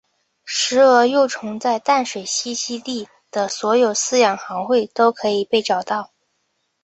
[0.45, 6.09] 石蛾幼虫在淡水栖息地的所有饲养行会都可以被找到。